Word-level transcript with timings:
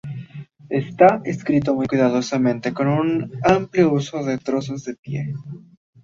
Está 0.71 1.21
escrito 1.25 1.75
muy 1.75 1.85
cuidadosamente, 1.85 2.73
con 2.73 2.87
un 2.87 3.33
amplio 3.43 3.93
uso 3.93 4.23
de 4.25 4.39
trazos 4.39 4.83
de 4.85 4.95
pie. 4.95 5.31